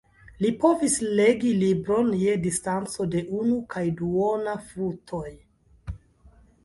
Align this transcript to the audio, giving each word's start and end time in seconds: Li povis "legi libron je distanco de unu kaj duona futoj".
Li 0.43 0.49
povis 0.61 0.95
"legi 1.19 1.51
libron 1.63 2.09
je 2.21 2.33
distanco 2.45 3.07
de 3.17 3.23
unu 3.43 3.59
kaj 3.75 3.87
duona 4.01 4.57
futoj". 4.71 5.25